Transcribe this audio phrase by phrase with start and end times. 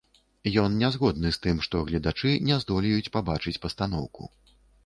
[0.61, 4.23] Ён не згодны з тым, што гледачы не здолеюць пабачыць пастаноўку.